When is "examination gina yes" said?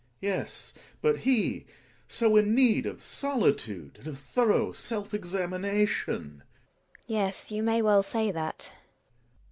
5.13-7.51